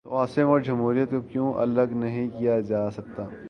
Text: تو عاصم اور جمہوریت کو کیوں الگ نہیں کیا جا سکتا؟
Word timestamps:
تو 0.05 0.17
عاصم 0.17 0.47
اور 0.49 0.59
جمہوریت 0.59 1.11
کو 1.11 1.21
کیوں 1.21 1.53
الگ 1.53 1.93
نہیں 1.95 2.29
کیا 2.29 2.59
جا 2.59 2.89
سکتا؟ 2.91 3.23